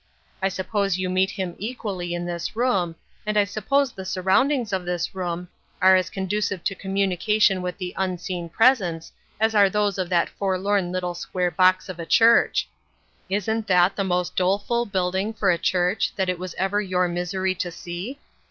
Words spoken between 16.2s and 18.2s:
it was ever your misery to see?